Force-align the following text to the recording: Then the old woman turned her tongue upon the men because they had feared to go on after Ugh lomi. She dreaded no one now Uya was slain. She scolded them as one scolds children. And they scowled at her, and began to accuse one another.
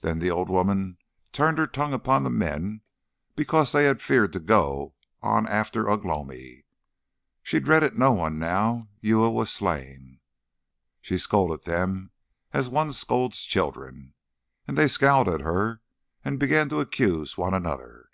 Then 0.00 0.20
the 0.20 0.30
old 0.30 0.48
woman 0.48 0.96
turned 1.32 1.58
her 1.58 1.66
tongue 1.66 1.92
upon 1.92 2.22
the 2.22 2.30
men 2.30 2.82
because 3.34 3.72
they 3.72 3.86
had 3.86 4.00
feared 4.00 4.32
to 4.34 4.38
go 4.38 4.94
on 5.22 5.48
after 5.48 5.90
Ugh 5.90 6.04
lomi. 6.04 6.64
She 7.42 7.58
dreaded 7.58 7.98
no 7.98 8.12
one 8.12 8.38
now 8.38 8.86
Uya 9.02 9.28
was 9.28 9.50
slain. 9.50 10.20
She 11.00 11.18
scolded 11.18 11.64
them 11.64 12.12
as 12.52 12.68
one 12.68 12.92
scolds 12.92 13.42
children. 13.42 14.14
And 14.68 14.78
they 14.78 14.86
scowled 14.86 15.26
at 15.28 15.40
her, 15.40 15.80
and 16.24 16.38
began 16.38 16.68
to 16.68 16.78
accuse 16.78 17.36
one 17.36 17.52
another. 17.52 18.08